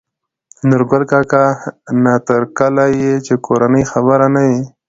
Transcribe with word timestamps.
نورګل 0.69 1.03
کاکا: 1.11 1.45
نه 2.03 2.13
تر 2.27 2.41
کله 2.57 2.85
يې 2.99 3.13
چې 3.25 3.33
کورنۍ 3.45 3.83
خبره 3.91 4.27
نه 4.35 4.41
وي 4.47 4.61